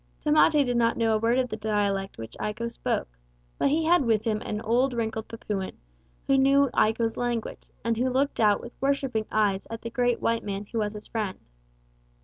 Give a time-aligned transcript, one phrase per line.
[0.25, 3.07] Tamate did not know a word of the dialect which Iko spoke,
[3.59, 5.73] but he had with him an old wrinkled Papuan,
[6.25, 10.43] who knew Iko's language, and who looked out with worshipping eyes at the great white
[10.43, 11.37] man who was his friend.